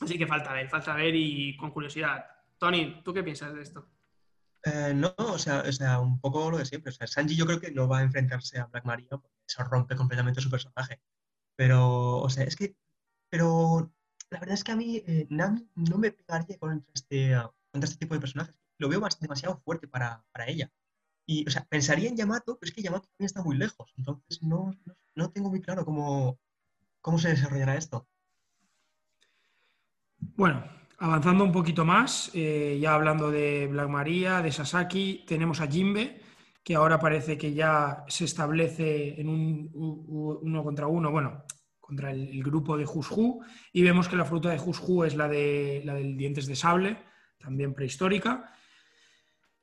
Así 0.00 0.18
que 0.18 0.26
falta 0.26 0.52
ver, 0.52 0.68
falta 0.68 0.94
ver 0.94 1.14
y 1.14 1.56
con 1.56 1.70
curiosidad. 1.70 2.24
Tony, 2.58 3.02
¿tú 3.04 3.12
qué 3.14 3.22
piensas 3.22 3.54
de 3.54 3.62
esto? 3.62 3.88
Eh, 4.64 4.92
no, 4.94 5.14
o 5.16 5.38
sea, 5.38 5.60
o 5.60 5.72
sea, 5.72 6.00
un 6.00 6.20
poco 6.20 6.50
lo 6.50 6.58
de 6.58 6.64
siempre. 6.64 6.90
O 6.90 6.92
sea, 6.92 7.06
Sanji 7.06 7.36
yo 7.36 7.46
creo 7.46 7.60
que 7.60 7.70
no 7.70 7.88
va 7.88 7.98
a 7.98 8.02
enfrentarse 8.02 8.58
a 8.58 8.66
Black 8.66 8.84
Maria 8.84 9.08
porque 9.10 9.28
eso 9.46 9.62
rompe 9.64 9.96
completamente 9.96 10.40
su 10.40 10.50
personaje. 10.50 11.00
Pero, 11.56 12.18
o 12.18 12.30
sea, 12.30 12.44
es 12.44 12.56
que, 12.56 12.76
pero 13.30 13.92
la 14.30 14.40
verdad 14.40 14.54
es 14.54 14.64
que 14.64 14.72
a 14.72 14.76
mí 14.76 15.02
eh, 15.06 15.26
Nami 15.30 15.68
no 15.74 15.98
me 15.98 16.12
pegaría 16.12 16.58
contra 16.58 16.92
este, 16.94 17.34
contra 17.70 17.88
este 17.88 17.98
tipo 17.98 18.14
de 18.14 18.20
personajes. 18.20 18.54
Lo 18.78 18.88
veo 18.88 19.00
más, 19.00 19.18
demasiado 19.18 19.58
fuerte 19.64 19.88
para, 19.88 20.24
para, 20.32 20.48
ella. 20.48 20.70
Y, 21.26 21.46
o 21.46 21.50
sea, 21.50 21.64
pensaría 21.64 22.08
en 22.08 22.16
Yamato, 22.16 22.58
pero 22.58 22.68
es 22.68 22.74
que 22.74 22.82
Yamato 22.82 23.08
también 23.08 23.26
está 23.26 23.42
muy 23.42 23.56
lejos. 23.56 23.92
Entonces, 23.96 24.42
no, 24.42 24.72
no, 24.84 24.96
no 25.14 25.30
tengo 25.30 25.50
muy 25.50 25.60
claro 25.60 25.84
cómo, 25.84 26.38
¿Cómo 27.00 27.18
se 27.18 27.28
desarrollará 27.28 27.76
esto? 27.76 28.06
Bueno, 30.18 30.64
avanzando 30.98 31.44
un 31.44 31.52
poquito 31.52 31.84
más, 31.84 32.30
eh, 32.34 32.78
ya 32.80 32.94
hablando 32.94 33.30
de 33.30 33.66
Black 33.68 33.88
Maria, 33.88 34.42
de 34.42 34.52
Sasaki, 34.52 35.24
tenemos 35.26 35.60
a 35.60 35.66
Jimbe, 35.66 36.20
que 36.62 36.74
ahora 36.74 36.98
parece 36.98 37.38
que 37.38 37.54
ya 37.54 38.04
se 38.08 38.24
establece 38.24 39.20
en 39.20 39.28
un 39.28 39.70
uno 39.72 40.62
contra 40.62 40.86
uno, 40.86 41.10
bueno, 41.10 41.44
contra 41.80 42.10
el, 42.10 42.42
grupo 42.42 42.76
de 42.76 42.84
Jushu, 42.84 43.40
y 43.72 43.82
vemos 43.82 44.08
que 44.08 44.16
la 44.16 44.24
fruta 44.24 44.50
de 44.50 44.58
Jushu 44.58 45.04
es 45.04 45.16
la, 45.16 45.28
de, 45.28 45.82
la 45.84 45.94
del 45.94 46.16
dientes 46.16 46.46
de 46.46 46.56
sable, 46.56 46.98
también 47.38 47.72
prehistórica. 47.72 48.52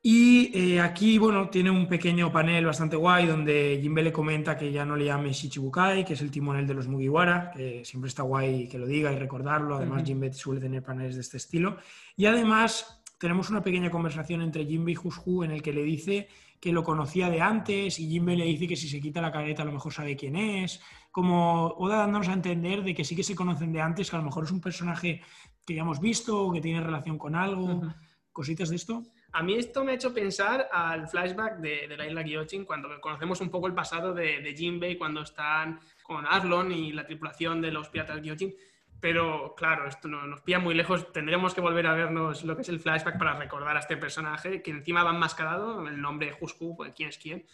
Y 0.08 0.52
eh, 0.56 0.80
aquí, 0.80 1.18
bueno, 1.18 1.50
tiene 1.50 1.68
un 1.68 1.88
pequeño 1.88 2.30
panel 2.30 2.64
bastante 2.64 2.94
guay 2.94 3.26
donde 3.26 3.80
Jinbe 3.82 4.04
le 4.04 4.12
comenta 4.12 4.56
que 4.56 4.70
ya 4.70 4.84
no 4.84 4.94
le 4.94 5.06
llame 5.06 5.32
Shichibukai, 5.32 6.04
que 6.04 6.12
es 6.12 6.20
el 6.20 6.30
timonel 6.30 6.64
de 6.64 6.74
los 6.74 6.86
Mugiwara, 6.86 7.50
que 7.50 7.84
siempre 7.84 8.06
está 8.06 8.22
guay 8.22 8.68
que 8.68 8.78
lo 8.78 8.86
diga 8.86 9.12
y 9.12 9.16
recordarlo. 9.16 9.74
Además, 9.74 10.04
Jinbe 10.04 10.32
suele 10.32 10.60
tener 10.60 10.84
paneles 10.84 11.16
de 11.16 11.22
este 11.22 11.38
estilo. 11.38 11.78
Y 12.16 12.26
además, 12.26 13.02
tenemos 13.18 13.50
una 13.50 13.64
pequeña 13.64 13.90
conversación 13.90 14.42
entre 14.42 14.64
Jinbe 14.64 14.92
y 14.92 14.96
Hushu 14.96 15.42
en 15.42 15.50
el 15.50 15.60
que 15.60 15.72
le 15.72 15.82
dice 15.82 16.28
que 16.60 16.70
lo 16.70 16.84
conocía 16.84 17.28
de 17.28 17.40
antes 17.40 17.98
y 17.98 18.08
Jinbe 18.08 18.36
le 18.36 18.44
dice 18.44 18.68
que 18.68 18.76
si 18.76 18.88
se 18.88 19.00
quita 19.00 19.20
la 19.20 19.32
careta 19.32 19.62
a 19.62 19.66
lo 19.66 19.72
mejor 19.72 19.92
sabe 19.92 20.14
quién 20.14 20.36
es. 20.36 20.80
Como 21.10 21.66
Oda 21.78 21.96
dándonos 21.96 22.28
a 22.28 22.32
entender 22.32 22.84
de 22.84 22.94
que 22.94 23.02
sí 23.02 23.16
que 23.16 23.24
se 23.24 23.34
conocen 23.34 23.72
de 23.72 23.80
antes, 23.80 24.08
que 24.08 24.14
a 24.14 24.20
lo 24.20 24.26
mejor 24.26 24.44
es 24.44 24.52
un 24.52 24.60
personaje 24.60 25.20
que 25.66 25.74
ya 25.74 25.82
hemos 25.82 25.98
visto 25.98 26.44
o 26.44 26.52
que 26.52 26.60
tiene 26.60 26.80
relación 26.80 27.18
con 27.18 27.34
algo. 27.34 27.82
¿Cositas 28.30 28.68
de 28.68 28.76
esto? 28.76 29.02
A 29.36 29.42
mí 29.42 29.54
esto 29.54 29.84
me 29.84 29.92
ha 29.92 29.94
hecho 29.96 30.14
pensar 30.14 30.66
al 30.72 31.08
flashback 31.08 31.58
de, 31.58 31.94
la 31.94 32.06
isla 32.06 32.22
Gyojin, 32.22 32.64
cuando 32.64 32.88
conocemos 33.02 33.38
un 33.42 33.50
poco 33.50 33.66
el 33.66 33.74
pasado 33.74 34.14
de, 34.14 34.40
de 34.40 34.54
Jinbei, 34.54 34.96
cuando 34.96 35.20
están 35.20 35.78
con 36.02 36.24
Arlon 36.26 36.72
y 36.72 36.92
la 36.92 37.04
tripulación 37.04 37.60
de 37.60 37.70
los 37.70 37.90
piratas 37.90 38.22
Gyojin. 38.22 38.54
Pero 38.98 39.54
claro, 39.54 39.86
esto 39.86 40.08
no, 40.08 40.26
nos 40.26 40.40
pilla 40.40 40.58
muy 40.58 40.74
lejos. 40.74 41.12
Tendremos 41.12 41.52
que 41.52 41.60
volver 41.60 41.86
a 41.86 41.92
vernos 41.92 42.44
lo 42.44 42.56
que 42.56 42.62
es 42.62 42.70
el 42.70 42.80
flashback 42.80 43.18
para 43.18 43.34
recordar 43.34 43.76
a 43.76 43.80
este 43.80 43.98
personaje, 43.98 44.62
que 44.62 44.70
encima 44.70 45.04
va 45.04 45.10
enmascarado, 45.10 45.86
el 45.86 46.00
nombre 46.00 46.34
Husku, 46.40 46.74
pues, 46.74 46.94
quién 46.96 47.10
es 47.10 47.18
quién. 47.18 47.44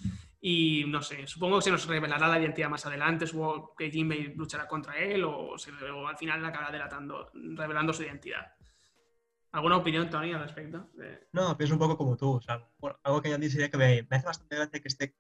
Y 0.40 0.84
no 0.86 1.02
sé, 1.02 1.26
supongo 1.26 1.58
que 1.58 1.64
se 1.64 1.72
nos 1.72 1.88
revelará 1.88 2.28
la 2.28 2.38
identidad 2.38 2.68
más 2.68 2.86
adelante, 2.86 3.26
supongo 3.26 3.74
que 3.76 3.90
Jinbei 3.90 4.34
luchará 4.36 4.68
contra 4.68 4.96
él 4.98 5.24
o, 5.24 5.56
o 5.56 6.06
al 6.06 6.16
final 6.16 6.44
acabará 6.44 6.70
delatando, 6.70 7.32
revelando 7.34 7.92
su 7.92 8.04
identidad. 8.04 8.52
¿Alguna 9.52 9.76
opinión, 9.76 10.08
Tony, 10.08 10.32
al 10.32 10.40
respecto? 10.40 10.88
No, 11.32 11.56
pienso 11.58 11.74
un 11.74 11.78
poco 11.78 11.98
como 11.98 12.16
tú. 12.16 12.36
O 12.36 12.40
sea, 12.40 12.66
algo 13.04 13.20
que 13.20 13.28
añadir 13.28 13.50
sería 13.50 13.70
que 13.70 13.76
me, 13.76 14.06
hace 14.10 14.26
bastante 14.26 14.56
gracia 14.56 14.80
que 14.80 14.88
esté, 14.88 15.16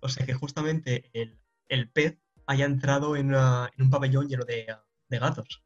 o 0.00 0.08
sea, 0.08 0.26
que 0.26 0.34
justamente 0.34 1.08
el, 1.12 1.38
el 1.68 1.88
pez 1.90 2.18
haya 2.46 2.64
entrado 2.64 3.14
en, 3.14 3.32
en, 3.32 3.82
un 3.82 3.90
pabellón 3.90 4.28
lleno 4.28 4.44
de, 4.44 4.66
de 5.08 5.18
gatos. 5.18 5.62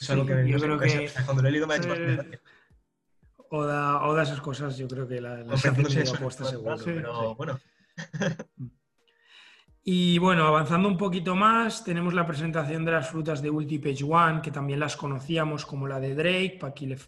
Es 0.00 0.10
algo 0.10 0.26
que 0.26 0.48
yo 0.48 0.58
creo 0.58 0.78
que, 0.78 1.10
cuando 1.24 1.42
lo 1.42 1.48
he 1.48 1.52
leído 1.52 1.68
me 1.68 1.74
ha 1.74 1.76
hecho 1.76 1.90
bastante 1.90 2.14
gracia. 2.14 2.40
Oda, 3.50 4.02
Oda 4.04 4.22
esas 4.22 4.40
cosas 4.40 4.76
yo 4.76 4.88
creo 4.88 5.06
que 5.06 5.20
las 5.20 5.46
la 5.46 5.54
ha 5.54 5.74
tenido 5.74 6.14
apuesta 6.14 6.44
seguro. 6.44 6.76
pero 6.84 7.34
bueno. 7.36 7.60
Y 9.84 10.18
bueno, 10.18 10.46
avanzando 10.46 10.86
un 10.86 10.96
poquito 10.96 11.34
más, 11.34 11.82
tenemos 11.82 12.14
la 12.14 12.24
presentación 12.24 12.84
de 12.84 12.92
las 12.92 13.10
frutas 13.10 13.42
de 13.42 13.50
Ulti 13.50 13.80
Page 13.80 14.04
One, 14.04 14.40
que 14.40 14.52
también 14.52 14.78
las 14.78 14.96
conocíamos 14.96 15.66
como 15.66 15.88
la 15.88 15.98
de 15.98 16.14
Drake, 16.14 16.58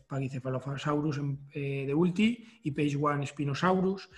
Pachycephalosaurus 0.08 1.20
eh, 1.52 1.84
de 1.86 1.94
Ulti 1.94 2.60
y 2.64 2.72
Page 2.72 2.96
One 3.00 3.24
Spinosaurus. 3.24 4.10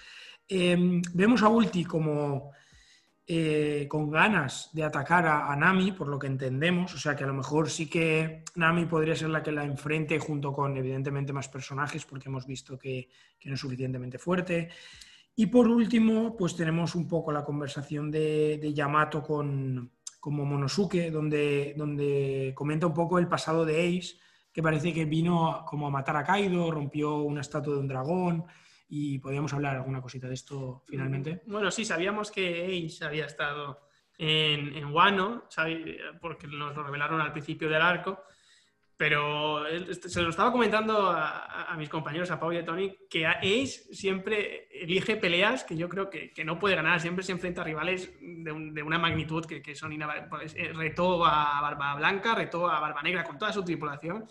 Em, 0.49 1.03
vemos 1.13 1.43
a 1.43 1.51
Ulti 1.51 1.85
como 1.85 2.53
eh, 3.27 3.87
con 3.91 4.11
ganas 4.11 4.71
de 4.73 4.85
atacar 4.85 5.27
a, 5.27 5.55
Nami, 5.55 5.93
por 5.93 6.09
lo 6.09 6.19
que 6.19 6.29
entendemos, 6.29 6.95
o 6.95 6.99
sea 6.99 7.15
que 7.15 7.25
a 7.25 7.27
lo 7.27 7.35
mejor 7.35 7.69
sí 7.69 7.91
que 7.91 8.43
Nami 8.55 8.87
podría 8.87 9.17
ser 9.17 9.29
la 9.29 9.43
que 9.43 9.53
la 9.53 9.65
enfrente 9.65 10.19
junto 10.19 10.55
con 10.55 10.75
evidentemente 10.79 11.35
más 11.35 11.49
personajes, 11.51 12.07
porque 12.07 12.31
hemos 12.31 12.47
visto 12.47 12.79
que, 12.79 13.11
que 13.39 13.51
no 13.51 13.57
es 13.57 13.61
suficientemente 13.61 14.17
fuerte. 14.17 14.71
Y 15.39 15.47
por 15.47 15.69
último, 15.69 16.35
pues 16.35 16.57
tenemos 16.57 16.95
un 16.95 17.07
poco 17.07 17.31
la 17.31 17.45
conversación 17.45 18.11
de, 18.11 18.73
Yamato 18.75 19.23
con, 19.23 19.93
Monosuke, 20.25 21.11
donde, 21.11 21.75
donde 21.77 22.53
comenta 22.57 22.87
un 22.87 22.95
poco 22.95 23.19
el 23.19 23.29
pasado 23.29 23.67
de 23.67 23.87
Ace, 23.87 24.17
que 24.51 24.63
parece 24.63 24.95
que 24.95 25.05
vino 25.05 25.63
como 25.67 25.87
a 25.87 25.91
matar 25.91 26.17
a 26.17 26.25
Kaido, 26.25 26.71
rompió 26.71 27.17
una 27.17 27.43
estatua 27.43 27.75
de 27.75 27.81
un 27.81 27.87
dragón, 27.87 28.47
y 28.89 29.19
podríamos 29.19 29.53
hablar 29.53 29.77
alguna 29.77 30.01
cosita 30.01 30.27
de 30.27 30.35
esto 30.35 30.83
finalmente. 30.87 31.43
Bueno, 31.47 31.71
sí, 31.71 31.85
sabíamos 31.85 32.31
que 32.31 32.87
Ace 32.87 33.05
había 33.05 33.27
estado 33.27 33.89
en, 34.17 34.75
en 34.75 34.87
Wano, 34.87 35.45
porque 36.19 36.47
nos 36.47 36.75
lo 36.75 36.83
revelaron 36.83 37.21
al 37.21 37.33
principio 37.33 37.69
del 37.69 37.83
arco, 37.83 38.23
pero 38.97 39.67
este, 39.67 40.09
se 40.09 40.23
lo 40.23 40.31
estaba 40.31 40.53
comentando 40.53 41.11
a, 41.11 41.75
mis 41.77 41.89
compañeros, 41.89 42.31
a 42.31 42.41
Pau 42.41 42.53
y 42.53 42.57
a 42.57 42.65
Tony, 42.65 42.97
que 43.11 43.27
Ace 43.27 43.95
siempre 43.95 44.69
elige 44.71 45.17
peleas 45.17 45.65
que 45.65 45.77
yo 45.77 45.89
creo 45.89 46.09
que, 46.09 46.33
no 46.45 46.59
puede 46.59 46.77
ganar, 46.77 47.01
siempre 47.01 47.23
se 47.23 47.33
enfrenta 47.33 47.61
a 47.61 47.65
rivales 47.65 48.11
de, 48.21 48.83
una 48.83 48.99
magnitud 48.99 49.45
que, 49.45 49.75
son 49.75 49.93
inavaluables. 49.93 50.55
Eh, 50.57 50.73
retó 50.73 51.27
a 51.27 51.61
Barba 51.61 51.95
Blanca, 51.97 52.35
retó 52.35 52.71
a 52.71 52.81
Barba 52.81 53.03
Negra 53.03 53.25
con 53.25 53.37
toda 53.37 53.53
su 53.53 53.63
tripulación 53.63 54.27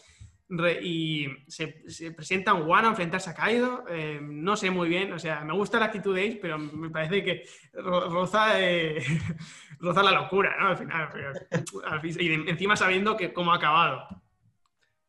y 0.82 1.28
se, 1.48 1.68
presenta 2.16 2.54
un 2.54 2.70
One 2.70 2.88
a 2.88 2.90
enfrentarse 2.90 3.30
a 3.30 3.36
Kaido. 3.36 3.86
Eh, 3.90 4.20
no 4.22 4.56
sé 4.56 4.72
muy 4.72 4.90
bien, 4.90 5.14
o 5.14 5.20
sea, 5.20 5.42
me 5.42 5.54
gusta 5.54 5.80
la 5.80 5.86
actitud 5.86 6.16
de 6.16 6.28
Ace, 6.28 6.40
pero 6.42 6.58
me 6.58 6.90
parece 6.90 7.24
que 7.24 7.44
roza, 7.74 8.60
eh, 8.60 9.04
roza 9.80 10.02
la 10.02 10.12
locura, 10.12 10.56
¿no? 10.60 10.68
Al 10.70 10.78
final, 10.78 12.18
y 12.20 12.50
encima 12.50 12.76
sabiendo 12.76 13.16
que 13.16 13.32
cómo 13.32 13.54
ha 13.54 13.58
acabado. 13.58 14.25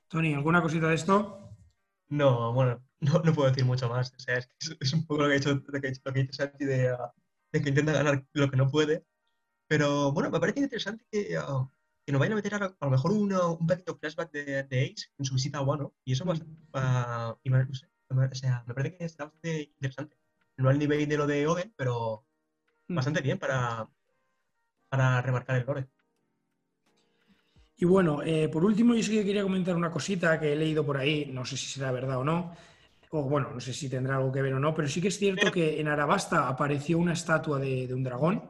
Tony, 0.09 0.35
¿alguna 0.35 0.63
cosita 0.63 0.89
de 0.89 0.95
esto? 0.95 1.53
No, 2.09 2.53
bueno, 2.53 2.85
no, 3.01 3.21
no 3.25 3.33
puedo 3.33 3.49
decir 3.49 3.65
mucho 3.65 3.89
más. 3.89 4.13
O 4.15 4.19
sea, 4.19 4.39
es, 4.39 4.51
es, 4.81 4.93
un 4.93 5.07
poco 5.07 5.23
lo 5.23 5.29
que 5.29 5.35
ha 5.35 5.37
hecho, 5.37 5.55
lo 5.55 5.81
que, 5.81 5.93
lo 6.05 6.13
que 6.13 6.21
dicho 6.21 6.33
Santi 6.33 6.65
de, 6.65 6.97
de, 7.53 7.63
que 7.63 7.69
intenta 7.69 7.93
ganar 7.93 8.25
lo 8.33 8.51
que 8.51 8.57
no 8.57 8.71
puede. 8.71 9.05
Pero 9.69 10.13
bueno, 10.13 10.31
me 10.31 10.41
parece 10.41 10.61
interesante 10.61 11.05
que, 11.11 11.39
uh, 11.39 11.69
que 12.05 12.13
nos 12.13 12.21
vayan 12.21 12.35
a 12.35 12.37
meter 12.37 12.55
a, 12.55 12.59
a 12.59 12.85
lo 12.85 12.91
mejor 12.91 13.13
un 13.13 13.67
pequeño 13.67 13.99
flashback 13.99 14.31
de, 14.31 14.63
de, 14.65 14.85
Ace 14.85 15.09
en 15.19 15.25
su 15.25 15.35
visita 15.35 15.59
a 15.59 15.63
Wano. 15.63 15.95
Y 16.05 16.13
eso 16.13 16.25
va 16.25 16.35
a, 16.75 17.33
uh, 17.33 17.39
y 17.43 17.51
me, 17.51 17.65
no 17.65 17.75
sé, 17.75 17.89
o 18.09 18.35
sea, 18.35 18.65
me 18.67 18.75
parece 18.75 18.97
que 18.99 19.05
está 19.05 19.25
bastante 19.25 19.73
interesante. 19.75 20.17
No 20.57 20.69
al 20.69 20.79
nivel 20.79 21.09
de 21.09 21.17
lo 21.17 21.27
de 21.27 21.47
Oden, 21.47 21.75
pero 21.77 22.25
mm. 22.89 22.95
bastante 22.95 23.21
bien 23.21 23.39
para, 23.39 23.89
para 24.89 25.21
remarcar 25.23 25.57
el 25.57 25.67
lore. 25.67 25.89
Y 27.79 27.85
bueno, 27.85 28.23
eh, 28.23 28.49
por 28.49 28.65
último, 28.65 28.95
yo 28.95 29.03
sí 29.03 29.13
que 29.13 29.25
quería 29.25 29.43
comentar 29.43 29.77
una 29.77 29.91
cosita 29.91 30.41
que 30.41 30.53
he 30.53 30.57
leído 30.57 30.85
por 30.85 30.97
ahí, 30.97 31.31
no 31.33 31.45
sé 31.45 31.57
si 31.57 31.67
será 31.67 31.93
verdad 31.93 32.19
o 32.19 32.25
no, 32.25 32.55
o 33.11 33.23
bueno, 33.23 33.51
no 33.53 33.61
sé 33.61 33.75
si 33.75 33.89
tendrá 33.89 34.17
algo 34.17 34.33
que 34.33 34.41
ver 34.41 34.55
o 34.55 34.61
no, 34.61 34.75
pero 34.75 34.89
sí 34.89 35.01
que 35.01 35.09
es 35.09 35.19
cierto 35.19 35.53
que 35.53 35.79
en 35.79 35.89
Arabasta 35.89 36.49
apareció 36.49 36.99
una 36.99 37.13
estatua 37.13 37.59
de, 37.59 37.93
un 37.93 38.03
dragón, 38.03 38.43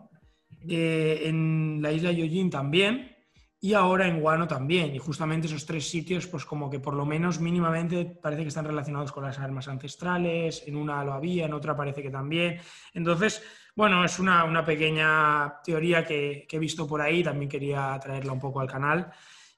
eh, 0.69 1.23
en 1.25 1.81
la 1.83 1.91
isla 1.91 2.13
Yojin 2.13 2.51
también, 2.51 3.17
y 3.61 3.75
ahora 3.75 4.07
en 4.07 4.21
Guano 4.21 4.47
también. 4.47 4.95
Y 4.95 4.99
justamente 4.99 5.49
esos 5.49 5.67
tres 5.67 5.89
sitios, 5.89 6.27
pues 6.29 6.45
como 6.45 6.71
que 6.71 6.79
por 6.79 6.95
lo 6.95 7.05
menos 7.05 7.41
mínimamente 7.41 8.05
parece 8.05 8.43
que 8.43 8.49
están 8.49 8.67
relacionados 8.67 9.11
con 9.11 9.25
las 9.25 9.39
armas 9.41 9.67
ancestrales, 9.67 10.63
en 10.67 10.77
una 10.77 11.03
lo 11.05 11.15
había, 11.15 11.47
en 11.47 11.55
otra 11.55 11.77
parece 11.77 12.03
que 12.03 12.11
también. 12.11 12.61
Entonces, 12.95 13.43
bueno, 13.77 14.03
es 14.05 14.19
una, 14.19 14.65
pequeña 14.65 15.61
teoría 15.63 16.03
que, 16.03 16.49
he 16.51 16.59
visto 16.59 16.87
por 16.87 17.03
ahí, 17.03 17.23
también 17.23 17.51
quería 17.51 17.99
traerla 18.03 18.33
un 18.33 18.41
poco 18.41 18.61
al 18.61 18.67
canal. 18.69 19.13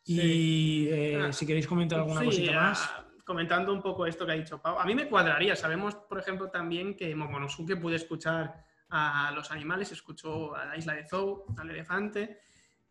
Y 0.04 0.88
eh, 0.88 1.22
ah, 1.22 1.32
si 1.32 1.46
queréis 1.46 1.68
comentar 1.68 2.00
alguna 2.00 2.24
cosita 2.24 2.52
más. 2.52 2.90
Comentando 3.24 3.72
un 3.72 3.80
poco 3.80 4.06
esto 4.06 4.26
que 4.26 4.32
ha 4.32 4.34
dicho 4.34 4.60
Pau, 4.60 4.78
a 4.78 4.84
mí 4.84 4.94
me 4.94 5.08
cuadraría. 5.08 5.54
Sabemos, 5.54 5.94
por 5.94 6.18
ejemplo, 6.18 6.50
también 6.50 6.96
que 6.96 7.14
Momonosuke 7.14 7.80
puede 7.80 7.96
escuchar 7.96 8.64
a 8.90 9.30
los 9.34 9.52
animales, 9.52 9.92
escuchó 9.92 10.56
a 10.56 10.64
la 10.64 10.76
isla 10.76 10.94
de 10.94 11.06
Zou, 11.06 11.44
al 11.56 11.70
elefante, 11.70 12.40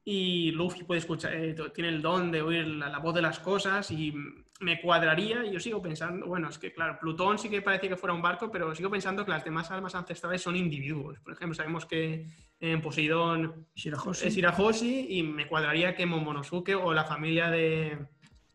y 0.10 0.52
Luffy 0.52 0.86
puede 0.86 1.00
escuchar, 1.00 1.34
eh, 1.34 1.54
tiene 1.76 1.90
el 1.90 2.02
don 2.02 2.32
de 2.32 2.42
oír 2.42 2.66
la, 2.66 2.98
voz 3.00 3.14
de 3.14 3.22
las 3.22 3.40
cosas 3.40 3.92
y 3.92 4.14
me 4.62 4.80
cuadraría, 4.80 5.46
y 5.46 5.52
yo 5.52 5.60
sigo 5.60 5.82
pensando, 5.82 6.28
bueno, 6.28 6.48
es 6.48 6.58
que 6.58 6.72
claro, 6.72 6.98
Plutón 6.98 7.38
sí 7.38 7.50
que 7.50 7.62
parece 7.62 7.90
que 7.90 7.98
fuera 7.98 8.14
un 8.14 8.22
barco, 8.22 8.50
pero 8.50 8.74
sigo 8.74 8.90
pensando 8.90 9.26
que 9.26 9.32
las 9.32 9.44
demás 9.44 9.70
almas 9.70 9.96
ancestrales 9.96 10.42
son 10.42 10.56
individuos. 10.56 11.20
Por 11.20 11.34
ejemplo, 11.34 11.56
sabemos 11.56 11.86
que 11.86 12.26
en 12.62 12.82
Poseidón 12.82 13.68
es 13.76 14.34
Shirahoshi 14.34 15.08
y 15.10 15.24
me 15.24 15.46
cuadraría 15.46 15.94
que 15.94 16.06
Momonosuke 16.06 16.76
o 16.82 16.94
la 16.94 17.04
familia 17.04 17.50
de, 17.50 17.98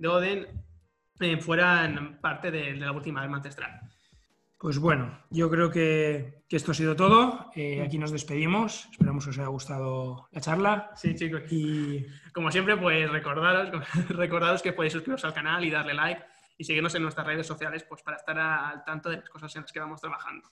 Oden 0.02 0.46
eh, 1.20 1.36
fueran 1.36 2.18
parte 2.22 2.50
de, 2.50 2.72
de 2.72 2.80
la 2.80 2.92
última 2.92 3.20
alma 3.20 3.36
ancestral. 3.36 3.78
Pues 4.62 4.78
bueno, 4.78 5.18
yo 5.28 5.50
creo 5.50 5.72
que, 5.72 6.44
esto 6.48 6.70
ha 6.70 6.74
sido 6.74 6.94
todo. 6.94 7.50
Eh, 7.56 7.82
aquí 7.84 7.98
nos 7.98 8.12
despedimos. 8.12 8.86
Esperamos 8.92 9.24
que 9.24 9.30
os 9.30 9.38
haya 9.38 9.48
gustado 9.48 10.28
la 10.30 10.40
charla. 10.40 10.92
Sí, 10.94 11.16
chicos. 11.16 11.42
Y 11.50 12.06
como 12.32 12.48
siempre, 12.52 12.76
pues 12.76 13.10
recordaros, 13.10 13.72
recordaros 14.10 14.62
que 14.62 14.72
podéis 14.72 14.92
suscribiros 14.92 15.24
al 15.24 15.34
canal 15.34 15.64
y 15.64 15.70
darle 15.70 15.94
like 15.94 16.22
y 16.56 16.62
seguirnos 16.62 16.94
en 16.94 17.02
nuestras 17.02 17.26
redes 17.26 17.44
sociales 17.44 17.82
pues, 17.82 18.04
para 18.04 18.18
estar 18.18 18.38
al 18.38 18.84
tanto 18.84 19.10
de 19.10 19.16
las 19.16 19.28
cosas 19.28 19.52
en 19.56 19.62
las 19.62 19.72
que 19.72 19.80
vamos 19.80 20.00
trabajando. 20.00 20.48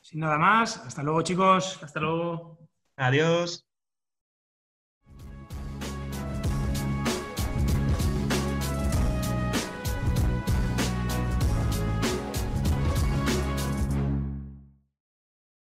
Sin 0.00 0.20
nada 0.20 0.38
más, 0.38 0.76
hasta 0.86 1.02
luego 1.02 1.22
chicos. 1.22 1.82
Hasta 1.82 1.98
luego. 1.98 2.60
Adiós. 2.94 3.65